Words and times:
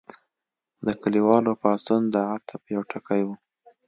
د 0.85 0.87
کلیوالو 1.01 1.51
پاڅون 1.61 2.01
د 2.13 2.15
عطف 2.33 2.61
یو 2.75 2.81
ټکی 2.91 3.21
و. 3.27 3.29